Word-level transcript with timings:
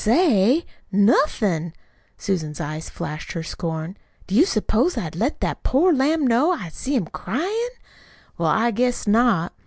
"Say? 0.03 0.65
Nothin'!" 0.91 1.73
Susan's 2.17 2.59
eyes 2.59 2.89
flashed 2.89 3.33
her 3.33 3.43
scorn. 3.43 3.97
"Do 4.25 4.33
you 4.33 4.47
s'pose 4.47 4.97
I'd 4.97 5.15
let 5.15 5.41
that 5.41 5.61
poor 5.61 5.93
lamb 5.93 6.25
know 6.25 6.51
I 6.53 6.69
see 6.69 6.95
him 6.95 7.05
cryin'? 7.05 7.69
Well, 8.35 8.49
I 8.49 8.71
guess 8.71 9.05
not! 9.05 9.53